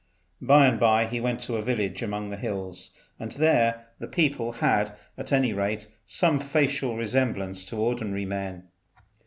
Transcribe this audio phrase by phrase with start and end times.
[0.41, 4.53] By and by he went to a village among the hills, and there the people
[4.53, 8.63] had at any rate some facial resemblance to ordinary men.